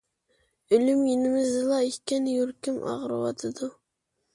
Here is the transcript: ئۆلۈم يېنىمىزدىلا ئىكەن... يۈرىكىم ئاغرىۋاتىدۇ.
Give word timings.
ئۆلۈم 0.75 1.03
يېنىمىزدىلا 1.11 1.79
ئىكەن... 1.91 2.33
يۈرىكىم 2.39 2.85
ئاغرىۋاتىدۇ. 2.91 3.77